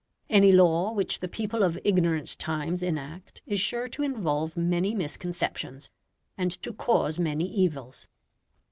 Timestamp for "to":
3.89-4.01, 6.63-6.73